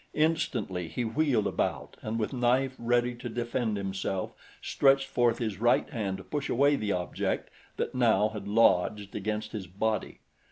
[0.15, 5.87] Instantly he wheeled about and with knife ready to defend himself stretched forth his right
[5.91, 10.17] hand to push away the object that now had lodged against his body.